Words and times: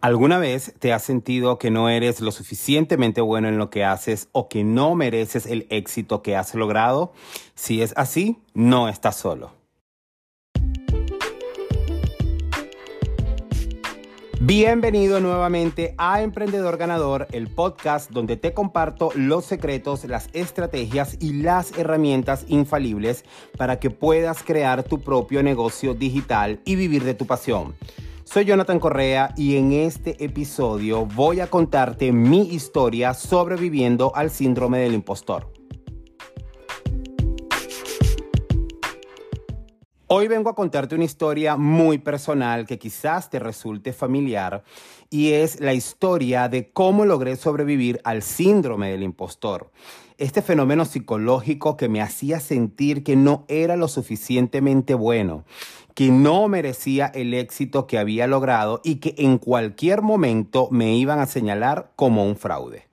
¿Alguna 0.00 0.38
vez 0.38 0.74
te 0.78 0.92
has 0.92 1.02
sentido 1.02 1.58
que 1.58 1.72
no 1.72 1.88
eres 1.88 2.20
lo 2.20 2.30
suficientemente 2.30 3.20
bueno 3.20 3.48
en 3.48 3.58
lo 3.58 3.68
que 3.68 3.84
haces 3.84 4.28
o 4.30 4.48
que 4.48 4.62
no 4.62 4.94
mereces 4.94 5.44
el 5.44 5.66
éxito 5.70 6.22
que 6.22 6.36
has 6.36 6.54
logrado? 6.54 7.12
Si 7.56 7.82
es 7.82 7.94
así, 7.96 8.38
no 8.54 8.88
estás 8.88 9.16
solo. 9.16 9.50
Bienvenido 14.40 15.18
nuevamente 15.18 15.96
a 15.98 16.22
Emprendedor 16.22 16.76
Ganador, 16.76 17.26
el 17.32 17.48
podcast 17.48 18.12
donde 18.12 18.36
te 18.36 18.54
comparto 18.54 19.10
los 19.16 19.46
secretos, 19.46 20.04
las 20.04 20.28
estrategias 20.32 21.16
y 21.18 21.32
las 21.42 21.76
herramientas 21.76 22.44
infalibles 22.46 23.24
para 23.56 23.80
que 23.80 23.90
puedas 23.90 24.44
crear 24.44 24.84
tu 24.84 25.00
propio 25.00 25.42
negocio 25.42 25.94
digital 25.94 26.60
y 26.64 26.76
vivir 26.76 27.02
de 27.02 27.14
tu 27.14 27.26
pasión. 27.26 27.74
Soy 28.30 28.44
Jonathan 28.44 28.78
Correa 28.78 29.32
y 29.38 29.56
en 29.56 29.72
este 29.72 30.22
episodio 30.22 31.06
voy 31.06 31.40
a 31.40 31.46
contarte 31.46 32.12
mi 32.12 32.42
historia 32.42 33.14
sobreviviendo 33.14 34.12
al 34.14 34.30
síndrome 34.30 34.80
del 34.80 34.92
impostor. 34.92 35.57
Hoy 40.10 40.26
vengo 40.26 40.48
a 40.48 40.54
contarte 40.54 40.94
una 40.94 41.04
historia 41.04 41.58
muy 41.58 41.98
personal 41.98 42.66
que 42.66 42.78
quizás 42.78 43.28
te 43.28 43.38
resulte 43.38 43.92
familiar 43.92 44.64
y 45.10 45.32
es 45.32 45.60
la 45.60 45.74
historia 45.74 46.48
de 46.48 46.70
cómo 46.70 47.04
logré 47.04 47.36
sobrevivir 47.36 48.00
al 48.04 48.22
síndrome 48.22 48.90
del 48.90 49.02
impostor. 49.02 49.70
Este 50.16 50.40
fenómeno 50.40 50.86
psicológico 50.86 51.76
que 51.76 51.90
me 51.90 52.00
hacía 52.00 52.40
sentir 52.40 53.04
que 53.04 53.16
no 53.16 53.44
era 53.48 53.76
lo 53.76 53.86
suficientemente 53.86 54.94
bueno, 54.94 55.44
que 55.94 56.10
no 56.10 56.48
merecía 56.48 57.08
el 57.08 57.34
éxito 57.34 57.86
que 57.86 57.98
había 57.98 58.26
logrado 58.26 58.80
y 58.84 59.00
que 59.00 59.14
en 59.18 59.36
cualquier 59.36 60.00
momento 60.00 60.68
me 60.70 60.96
iban 60.96 61.18
a 61.18 61.26
señalar 61.26 61.92
como 61.96 62.24
un 62.24 62.36
fraude. 62.36 62.87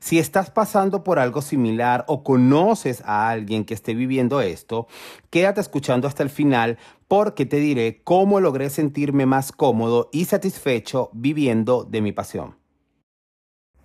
Si 0.00 0.18
estás 0.18 0.50
pasando 0.50 1.04
por 1.04 1.18
algo 1.18 1.42
similar 1.42 2.06
o 2.08 2.24
conoces 2.24 3.02
a 3.04 3.28
alguien 3.28 3.66
que 3.66 3.74
esté 3.74 3.94
viviendo 3.94 4.40
esto, 4.40 4.88
quédate 5.28 5.60
escuchando 5.60 6.08
hasta 6.08 6.22
el 6.22 6.30
final 6.30 6.78
porque 7.06 7.44
te 7.44 7.56
diré 7.56 8.00
cómo 8.02 8.40
logré 8.40 8.70
sentirme 8.70 9.26
más 9.26 9.52
cómodo 9.52 10.08
y 10.10 10.24
satisfecho 10.24 11.10
viviendo 11.12 11.84
de 11.84 12.00
mi 12.00 12.12
pasión. 12.12 12.59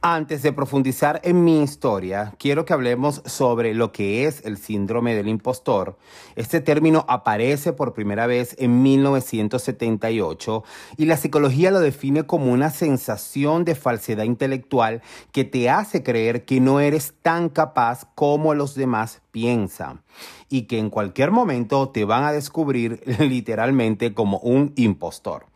Antes 0.07 0.43
de 0.43 0.53
profundizar 0.53 1.19
en 1.23 1.43
mi 1.43 1.63
historia, 1.63 2.35
quiero 2.37 2.63
que 2.63 2.73
hablemos 2.73 3.23
sobre 3.25 3.73
lo 3.73 3.91
que 3.91 4.27
es 4.27 4.45
el 4.45 4.59
síndrome 4.59 5.15
del 5.15 5.27
impostor. 5.27 5.97
Este 6.35 6.61
término 6.61 7.05
aparece 7.07 7.73
por 7.73 7.95
primera 7.95 8.27
vez 8.27 8.55
en 8.59 8.83
1978 8.83 10.63
y 10.97 11.05
la 11.05 11.17
psicología 11.17 11.71
lo 11.71 11.79
define 11.79 12.21
como 12.21 12.51
una 12.51 12.69
sensación 12.69 13.65
de 13.65 13.73
falsedad 13.73 14.25
intelectual 14.25 15.01
que 15.31 15.43
te 15.43 15.71
hace 15.71 16.03
creer 16.03 16.45
que 16.45 16.61
no 16.61 16.79
eres 16.79 17.15
tan 17.23 17.49
capaz 17.49 18.07
como 18.13 18.53
los 18.53 18.75
demás 18.75 19.23
piensan 19.31 20.03
y 20.49 20.67
que 20.67 20.77
en 20.77 20.91
cualquier 20.91 21.31
momento 21.31 21.89
te 21.89 22.05
van 22.05 22.25
a 22.25 22.31
descubrir 22.31 23.01
literalmente 23.19 24.13
como 24.13 24.37
un 24.37 24.71
impostor. 24.75 25.47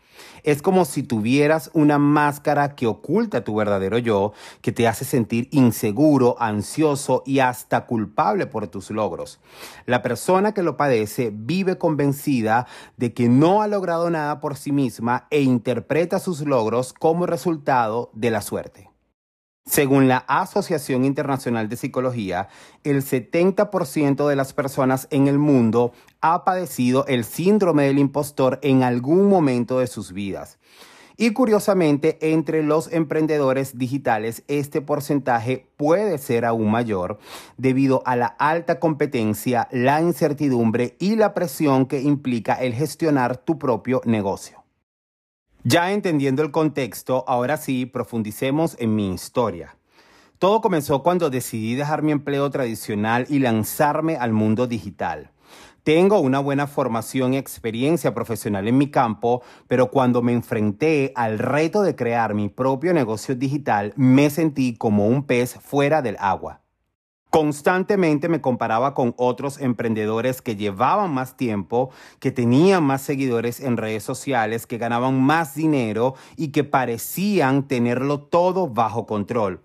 Es 0.44 0.62
como 0.62 0.86
si 0.86 1.04
tuvieras 1.04 1.70
una 1.74 1.98
máscara 1.98 2.76
que 2.76 2.88
oculta 2.88 3.44
tu 3.44 3.56
verdadero 3.56 3.98
yo, 3.98 4.34
que 4.62 4.72
te 4.72 4.88
hace 4.88 5.06
sentir 5.06 5.50
inseguro, 5.52 6.36
ansioso 6.40 7.24
y 7.26 7.40
hasta 7.40 7.86
culpable 7.86 8.46
por 8.46 8.68
tus 8.68 8.90
logros. 8.92 9.40
La 9.86 10.02
persona 10.02 10.54
que 10.54 10.64
lo 10.64 10.78
padece 10.78 11.32
vive 11.34 11.78
convencida 11.78 12.68
de 12.98 13.14
que 13.14 13.30
no 13.30 13.62
ha 13.62 13.68
logrado 13.68 14.10
nada 14.10 14.40
por 14.40 14.58
sí 14.58 14.72
misma 14.72 15.28
e 15.30 15.42
interpreta 15.42 16.20
sus 16.20 16.42
logros 16.42 16.94
como 16.94 17.26
resultado 17.26 18.10
de 18.14 18.32
la 18.32 18.42
suerte. 18.42 18.89
Según 19.66 20.08
la 20.08 20.18
Asociación 20.28 21.06
Internacional 21.06 21.70
de 21.70 21.78
Psicología, 21.78 22.48
el 22.84 23.04
70% 23.04 24.28
de 24.28 24.36
las 24.36 24.54
personas 24.54 25.08
en 25.12 25.28
el 25.28 25.38
mundo 25.38 25.94
ha 26.22 26.44
padecido 26.44 27.06
el 27.08 27.24
síndrome 27.24 27.84
del 27.86 28.00
impostor 28.00 28.60
en 28.64 28.84
algún 28.84 29.30
momento 29.30 29.80
de 29.80 29.88
sus 29.88 30.12
vidas. 30.12 30.58
Y 31.22 31.32
curiosamente, 31.34 32.18
entre 32.22 32.64
los 32.64 32.92
emprendedores 32.94 33.78
digitales, 33.78 34.44
este 34.48 34.80
porcentaje 34.80 35.68
puede 35.76 36.18
ser 36.18 36.46
aún 36.46 36.72
mayor 36.72 37.20
debido 37.58 38.02
a 38.06 38.16
la 38.16 38.28
alta 38.28 38.80
competencia, 38.80 39.68
la 39.72 40.02
incertidumbre 40.02 40.96
y 40.98 41.18
la 41.18 41.34
presión 41.34 41.88
que 41.88 42.02
implica 42.02 42.54
el 42.54 42.74
gestionar 42.74 43.36
tu 43.36 43.60
propio 43.60 44.02
negocio. 44.06 44.59
Ya 45.64 45.92
entendiendo 45.92 46.42
el 46.42 46.52
contexto, 46.52 47.26
ahora 47.28 47.58
sí 47.58 47.86
profundicemos 47.86 48.78
en 48.80 48.96
mi 48.96 49.14
historia. 49.14 49.76
Todo 50.38 50.62
comenzó 50.62 51.04
cuando 51.04 51.30
decidí 51.30 51.76
dejar 51.76 52.02
mi 52.02 52.14
empleo 52.14 52.50
tradicional 52.50 53.26
y 53.28 53.40
lanzarme 53.40 54.16
al 54.16 54.32
mundo 54.32 54.68
digital. 54.68 55.32
Tengo 55.84 56.22
una 56.22 56.40
buena 56.40 56.66
formación 56.66 57.34
y 57.34 57.38
experiencia 57.38 58.14
profesional 58.14 58.70
en 58.70 58.78
mi 58.78 58.90
campo, 58.90 59.42
pero 59.68 59.92
cuando 59.92 60.22
me 60.22 60.32
enfrenté 60.32 61.12
al 61.16 61.40
reto 61.40 61.82
de 61.82 61.94
crear 61.94 62.36
mi 62.36 62.48
propio 62.48 62.94
negocio 62.94 63.36
digital, 63.36 63.92
me 63.98 64.30
sentí 64.30 64.78
como 64.78 65.08
un 65.08 65.24
pez 65.24 65.56
fuera 65.56 66.02
del 66.02 66.16
agua. 66.20 66.62
Constantemente 67.30 68.28
me 68.28 68.42
comparaba 68.42 68.96
con 68.96 69.14
otros 69.16 69.62
emprendedores 69.62 70.42
que 70.42 70.56
llevaban 70.56 71.14
más 71.14 71.38
tiempo, 71.38 71.92
que 72.20 72.32
tenían 72.32 72.84
más 72.84 73.04
seguidores 73.04 73.60
en 73.60 73.78
redes 73.78 74.04
sociales, 74.04 74.66
que 74.66 74.80
ganaban 74.80 75.22
más 75.22 75.54
dinero 75.54 76.16
y 76.38 76.48
que 76.48 76.64
parecían 76.64 77.68
tenerlo 77.68 78.20
todo 78.20 78.68
bajo 78.68 79.06
control. 79.06 79.62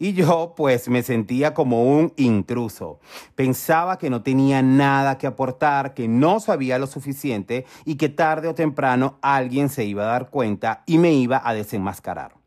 Y 0.00 0.14
yo 0.14 0.54
pues 0.56 0.88
me 0.88 1.04
sentía 1.04 1.54
como 1.54 1.84
un 1.84 2.12
intruso. 2.16 2.98
Pensaba 3.36 3.96
que 3.96 4.10
no 4.10 4.22
tenía 4.22 4.60
nada 4.60 5.16
que 5.16 5.28
aportar, 5.28 5.94
que 5.94 6.08
no 6.08 6.40
sabía 6.40 6.80
lo 6.80 6.88
suficiente 6.88 7.64
y 7.84 7.94
que 7.94 8.08
tarde 8.08 8.48
o 8.48 8.56
temprano 8.56 9.18
alguien 9.22 9.68
se 9.68 9.84
iba 9.84 10.02
a 10.02 10.06
dar 10.06 10.30
cuenta 10.30 10.82
y 10.84 10.98
me 10.98 11.12
iba 11.12 11.40
a 11.44 11.54
desenmascarar. 11.54 12.43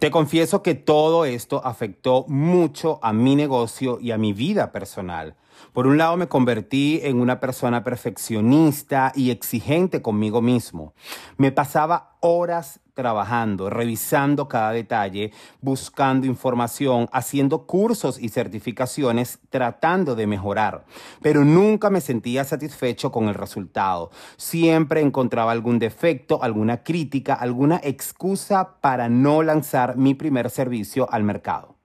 Te 0.00 0.10
confieso 0.10 0.62
que 0.62 0.74
todo 0.74 1.26
esto 1.26 1.60
afectó 1.62 2.24
mucho 2.26 2.98
a 3.02 3.12
mi 3.12 3.36
negocio 3.36 3.98
y 4.00 4.12
a 4.12 4.16
mi 4.16 4.32
vida 4.32 4.72
personal. 4.72 5.34
Por 5.72 5.86
un 5.86 5.98
lado 5.98 6.16
me 6.16 6.28
convertí 6.28 7.00
en 7.02 7.20
una 7.20 7.40
persona 7.40 7.84
perfeccionista 7.84 9.12
y 9.14 9.30
exigente 9.30 10.02
conmigo 10.02 10.42
mismo. 10.42 10.94
Me 11.36 11.52
pasaba 11.52 12.16
horas 12.20 12.80
trabajando, 12.94 13.70
revisando 13.70 14.46
cada 14.46 14.72
detalle, 14.72 15.32
buscando 15.62 16.26
información, 16.26 17.08
haciendo 17.12 17.66
cursos 17.66 18.20
y 18.20 18.28
certificaciones, 18.28 19.38
tratando 19.48 20.14
de 20.14 20.26
mejorar. 20.26 20.84
Pero 21.22 21.44
nunca 21.44 21.88
me 21.88 22.02
sentía 22.02 22.44
satisfecho 22.44 23.10
con 23.10 23.28
el 23.28 23.34
resultado. 23.34 24.10
Siempre 24.36 25.00
encontraba 25.00 25.52
algún 25.52 25.78
defecto, 25.78 26.42
alguna 26.42 26.82
crítica, 26.82 27.34
alguna 27.34 27.80
excusa 27.82 28.80
para 28.80 29.08
no 29.08 29.42
lanzar 29.42 29.96
mi 29.96 30.14
primer 30.14 30.50
servicio 30.50 31.10
al 31.10 31.24
mercado. 31.24 31.79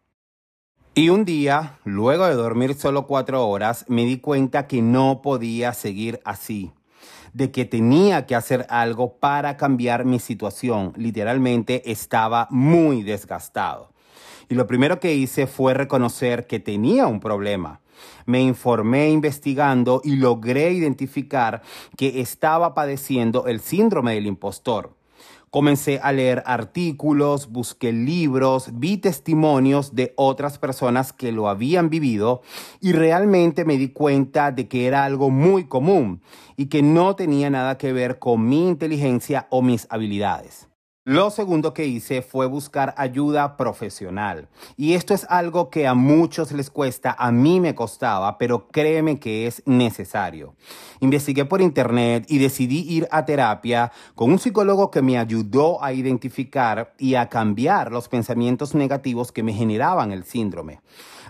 Y 0.97 1.09
un 1.09 1.25
día, 1.25 1.77
luego 1.83 2.25
de 2.25 2.35
dormir 2.35 2.73
solo 2.73 3.05
cuatro 3.05 3.45
horas, 3.45 3.83
me 3.89 4.05
di 4.05 4.19
cuenta 4.19 4.65
que 4.65 4.81
no 4.81 5.21
podía 5.21 5.73
seguir 5.73 6.21
así, 6.23 6.71
de 7.33 7.51
que 7.51 7.65
tenía 7.65 8.25
que 8.25 8.33
hacer 8.33 8.65
algo 8.69 9.17
para 9.17 9.57
cambiar 9.57 10.05
mi 10.05 10.19
situación. 10.19 10.93
Literalmente 10.95 11.91
estaba 11.91 12.47
muy 12.49 13.03
desgastado. 13.03 13.91
Y 14.47 14.55
lo 14.55 14.67
primero 14.67 15.01
que 15.01 15.13
hice 15.13 15.47
fue 15.47 15.73
reconocer 15.73 16.47
que 16.47 16.61
tenía 16.61 17.07
un 17.07 17.19
problema. 17.19 17.81
Me 18.25 18.41
informé 18.41 19.09
investigando 19.09 19.99
y 20.01 20.15
logré 20.15 20.71
identificar 20.71 21.61
que 21.97 22.21
estaba 22.21 22.73
padeciendo 22.73 23.47
el 23.47 23.59
síndrome 23.59 24.13
del 24.13 24.27
impostor. 24.27 24.94
Comencé 25.55 26.01
a 26.03 26.11
leer 26.11 26.43
artículos, 26.45 27.49
busqué 27.49 27.93
libros, 27.93 28.71
vi 28.73 28.97
testimonios 28.97 29.95
de 29.95 30.11
otras 30.17 30.59
personas 30.59 31.13
que 31.13 31.31
lo 31.31 31.47
habían 31.47 31.89
vivido 31.89 32.41
y 32.81 32.91
realmente 32.91 33.63
me 33.63 33.77
di 33.77 33.87
cuenta 33.87 34.51
de 34.51 34.67
que 34.67 34.85
era 34.85 35.05
algo 35.05 35.29
muy 35.29 35.69
común 35.69 36.21
y 36.57 36.65
que 36.65 36.81
no 36.81 37.15
tenía 37.15 37.49
nada 37.49 37.77
que 37.77 37.93
ver 37.93 38.19
con 38.19 38.49
mi 38.49 38.67
inteligencia 38.67 39.47
o 39.49 39.61
mis 39.61 39.87
habilidades. 39.89 40.67
Lo 41.07 41.29
segundo 41.29 41.71
que 41.71 41.85
hice 41.85 42.23
fue 42.23 42.47
buscar 42.47 42.95
ayuda 42.97 43.57
profesional. 43.57 44.47
Y 44.75 44.93
esto 44.95 45.13
es 45.13 45.27
algo 45.29 45.69
que 45.69 45.85
a 45.85 45.93
muchos 45.93 46.51
les 46.51 46.71
cuesta, 46.71 47.15
a 47.19 47.31
mí 47.31 47.59
me 47.59 47.75
costaba, 47.75 48.39
pero 48.39 48.69
créeme 48.69 49.19
que 49.19 49.45
es 49.45 49.61
necesario. 49.67 50.55
Investigué 51.01 51.45
por 51.45 51.61
internet 51.61 52.25
y 52.27 52.39
decidí 52.39 52.91
ir 52.91 53.07
a 53.11 53.23
terapia 53.23 53.91
con 54.15 54.31
un 54.31 54.39
psicólogo 54.39 54.89
que 54.89 55.03
me 55.03 55.19
ayudó 55.19 55.83
a 55.83 55.93
identificar 55.93 56.95
y 56.97 57.13
a 57.13 57.29
cambiar 57.29 57.91
los 57.91 58.09
pensamientos 58.09 58.73
negativos 58.73 59.31
que 59.31 59.43
me 59.43 59.53
generaban 59.53 60.11
el 60.11 60.23
síndrome. 60.23 60.81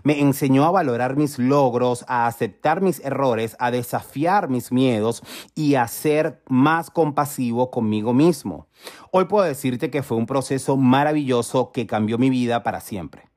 Me 0.05 0.21
enseñó 0.21 0.65
a 0.65 0.71
valorar 0.71 1.17
mis 1.17 1.39
logros, 1.39 2.05
a 2.07 2.27
aceptar 2.27 2.79
mis 2.79 2.99
errores, 2.99 3.57
a 3.57 3.71
desafiar 3.71 4.49
mis 4.49 4.71
miedos 4.71 5.23
y 5.55 5.73
a 5.75 5.87
ser 5.87 6.43
más 6.47 6.91
compasivo 6.91 7.71
conmigo 7.71 8.13
mismo. 8.13 8.67
Hoy 9.09 9.25
puedo 9.25 9.45
decirte 9.45 9.89
que 9.89 10.03
fue 10.03 10.17
un 10.17 10.27
proceso 10.27 10.77
maravilloso 10.77 11.71
que 11.71 11.87
cambió 11.87 12.19
mi 12.19 12.29
vida 12.29 12.61
para 12.61 12.81
siempre. 12.81 13.34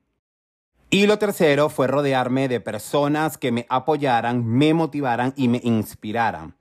Y 0.91 1.05
lo 1.05 1.19
tercero 1.19 1.69
fue 1.69 1.87
rodearme 1.87 2.47
de 2.47 2.59
personas 2.59 3.37
que 3.37 3.51
me 3.51 3.65
apoyaran, 3.69 4.45
me 4.45 4.73
motivaran 4.73 5.33
y 5.35 5.47
me 5.47 5.61
inspiraran 5.63 6.55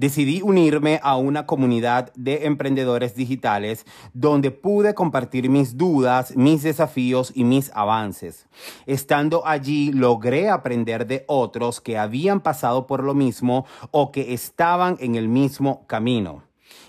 decidí 0.00 0.40
unirme 0.40 0.98
a 1.02 1.18
una 1.18 1.44
comunidad 1.44 2.10
de 2.14 2.46
emprendedores 2.46 3.14
digitales 3.14 3.84
donde 4.14 4.50
pude 4.50 4.94
compartir 4.94 5.50
mis 5.50 5.76
dudas, 5.76 6.34
mis 6.34 6.62
desafíos 6.62 7.32
y 7.34 7.44
mis 7.44 7.70
avances. 7.74 8.46
Estando 8.86 9.46
allí 9.46 9.92
logré 9.92 10.48
aprender 10.48 11.06
de 11.06 11.26
otros 11.28 11.82
que 11.82 11.98
habían 11.98 12.40
pasado 12.40 12.86
por 12.86 13.04
lo 13.04 13.12
mismo 13.12 13.66
o 13.90 14.10
que 14.10 14.32
estaban 14.32 14.96
en 15.00 15.16
el 15.16 15.28
mismo 15.28 15.86
camino. 15.86 16.44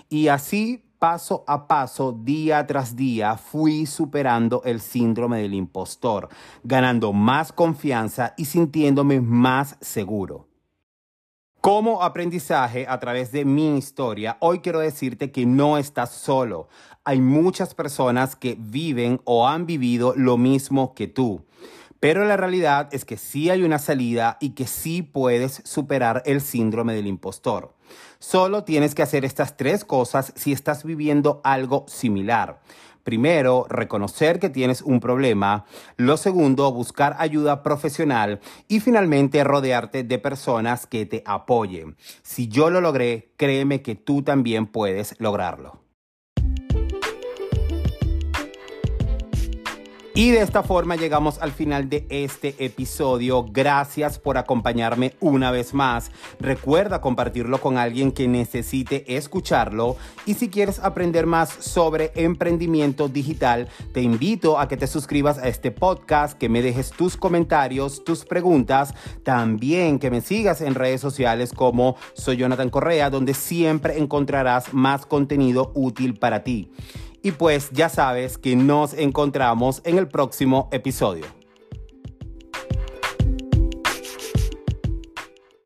Y 0.07 0.29
así 0.29 0.85
paso 1.01 1.43
a 1.47 1.67
paso, 1.67 2.11
día 2.11 2.67
tras 2.67 2.95
día, 2.95 3.35
fui 3.35 3.87
superando 3.87 4.61
el 4.65 4.79
síndrome 4.79 5.41
del 5.41 5.55
impostor, 5.55 6.29
ganando 6.63 7.11
más 7.11 7.51
confianza 7.51 8.35
y 8.37 8.45
sintiéndome 8.45 9.19
más 9.19 9.77
seguro. 9.81 10.47
Como 11.59 12.03
aprendizaje 12.03 12.85
a 12.87 12.99
través 12.99 13.31
de 13.31 13.45
mi 13.45 13.79
historia, 13.79 14.37
hoy 14.41 14.59
quiero 14.59 14.79
decirte 14.79 15.31
que 15.31 15.47
no 15.47 15.79
estás 15.79 16.11
solo. 16.11 16.67
Hay 17.03 17.19
muchas 17.19 17.73
personas 17.73 18.35
que 18.35 18.55
viven 18.59 19.21
o 19.23 19.47
han 19.47 19.65
vivido 19.65 20.13
lo 20.15 20.37
mismo 20.37 20.93
que 20.93 21.07
tú. 21.07 21.43
Pero 22.01 22.25
la 22.25 22.35
realidad 22.35 22.89
es 22.91 23.05
que 23.05 23.15
sí 23.15 23.51
hay 23.51 23.61
una 23.61 23.77
salida 23.77 24.37
y 24.41 24.49
que 24.49 24.65
sí 24.65 25.03
puedes 25.03 25.61
superar 25.65 26.23
el 26.25 26.41
síndrome 26.41 26.95
del 26.95 27.05
impostor. 27.05 27.75
Solo 28.17 28.63
tienes 28.63 28.95
que 28.95 29.03
hacer 29.03 29.23
estas 29.23 29.55
tres 29.55 29.85
cosas 29.85 30.33
si 30.35 30.51
estás 30.51 30.83
viviendo 30.83 31.41
algo 31.43 31.85
similar. 31.87 32.59
Primero, 33.03 33.67
reconocer 33.69 34.39
que 34.39 34.49
tienes 34.49 34.81
un 34.81 34.99
problema. 34.99 35.65
Lo 35.95 36.17
segundo, 36.17 36.71
buscar 36.71 37.15
ayuda 37.19 37.61
profesional. 37.61 38.39
Y 38.67 38.79
finalmente, 38.79 39.43
rodearte 39.43 40.03
de 40.03 40.17
personas 40.17 40.87
que 40.87 41.05
te 41.05 41.21
apoyen. 41.27 41.97
Si 42.23 42.47
yo 42.47 42.71
lo 42.71 42.81
logré, 42.81 43.29
créeme 43.37 43.83
que 43.83 43.93
tú 43.93 44.23
también 44.23 44.65
puedes 44.65 45.15
lograrlo. 45.19 45.80
Y 50.13 50.31
de 50.31 50.41
esta 50.41 50.61
forma 50.61 50.97
llegamos 50.97 51.39
al 51.39 51.53
final 51.53 51.87
de 51.87 52.05
este 52.09 52.53
episodio. 52.59 53.45
Gracias 53.49 54.19
por 54.19 54.37
acompañarme 54.37 55.13
una 55.21 55.51
vez 55.51 55.73
más. 55.73 56.11
Recuerda 56.37 56.99
compartirlo 56.99 57.61
con 57.61 57.77
alguien 57.77 58.11
que 58.11 58.27
necesite 58.27 59.15
escucharlo. 59.15 59.95
Y 60.25 60.33
si 60.33 60.49
quieres 60.49 60.79
aprender 60.79 61.27
más 61.27 61.49
sobre 61.49 62.11
emprendimiento 62.15 63.07
digital, 63.07 63.69
te 63.93 64.01
invito 64.01 64.59
a 64.59 64.67
que 64.67 64.75
te 64.75 64.85
suscribas 64.85 65.37
a 65.37 65.47
este 65.47 65.71
podcast, 65.71 66.37
que 66.37 66.49
me 66.49 66.61
dejes 66.61 66.91
tus 66.91 67.15
comentarios, 67.15 68.03
tus 68.03 68.25
preguntas. 68.25 68.93
También 69.23 69.97
que 69.97 70.11
me 70.11 70.19
sigas 70.19 70.59
en 70.59 70.75
redes 70.75 70.99
sociales 70.99 71.53
como 71.55 71.95
soy 72.15 72.35
Jonathan 72.35 72.69
Correa, 72.69 73.09
donde 73.09 73.33
siempre 73.33 73.97
encontrarás 73.97 74.73
más 74.73 75.05
contenido 75.05 75.71
útil 75.73 76.15
para 76.15 76.43
ti. 76.43 76.69
Y 77.23 77.31
pues 77.33 77.69
ya 77.71 77.89
sabes 77.89 78.37
que 78.37 78.55
nos 78.55 78.93
encontramos 78.93 79.81
en 79.85 79.97
el 79.97 80.07
próximo 80.07 80.69
episodio. 80.71 81.40